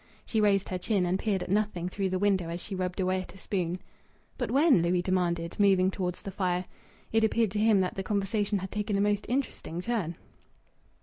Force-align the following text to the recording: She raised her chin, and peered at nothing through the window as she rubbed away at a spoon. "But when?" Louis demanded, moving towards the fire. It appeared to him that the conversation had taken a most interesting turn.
She 0.25 0.41
raised 0.41 0.69
her 0.69 0.79
chin, 0.79 1.05
and 1.05 1.19
peered 1.19 1.43
at 1.43 1.49
nothing 1.51 1.87
through 1.87 2.09
the 2.09 2.17
window 2.17 2.49
as 2.49 2.59
she 2.59 2.73
rubbed 2.73 2.99
away 2.99 3.21
at 3.21 3.35
a 3.35 3.37
spoon. 3.37 3.77
"But 4.35 4.49
when?" 4.49 4.81
Louis 4.81 5.03
demanded, 5.03 5.59
moving 5.59 5.91
towards 5.91 6.23
the 6.23 6.31
fire. 6.31 6.65
It 7.11 7.23
appeared 7.23 7.51
to 7.51 7.59
him 7.59 7.81
that 7.81 7.93
the 7.93 8.01
conversation 8.01 8.57
had 8.57 8.71
taken 8.71 8.97
a 8.97 8.99
most 9.01 9.27
interesting 9.29 9.79
turn. 9.79 10.15